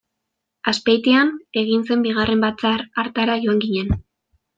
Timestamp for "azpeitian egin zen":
0.69-2.01